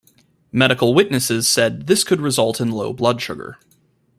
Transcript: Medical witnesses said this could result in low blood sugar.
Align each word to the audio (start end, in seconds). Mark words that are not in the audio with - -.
Medical 0.51 0.95
witnesses 0.95 1.47
said 1.47 1.85
this 1.85 2.03
could 2.03 2.19
result 2.21 2.59
in 2.59 2.71
low 2.71 2.91
blood 2.91 3.21
sugar. 3.21 3.59